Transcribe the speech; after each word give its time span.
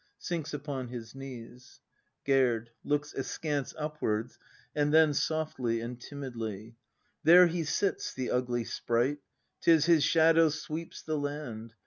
[Sinks 0.17 0.51
upon 0.51 0.87
his 0.87 1.13
knees. 1.13 1.79
Gerd. 2.25 2.71
[Looks 2.83 3.13
askance 3.13 3.75
upwards, 3.77 4.39
and 4.75 4.91
then, 4.91 5.13
softly 5.13 5.79
and 5.79 6.01
timidly.] 6.01 6.75
There 7.23 7.45
he 7.45 7.63
sits, 7.63 8.11
the 8.11 8.31
ugly 8.31 8.63
sprite! 8.63 9.19
'Tis 9.59 9.85
his 9.85 10.03
shadow 10.03 10.49
sweeps 10.49 11.03
the 11.03 11.19
land. 11.19 11.75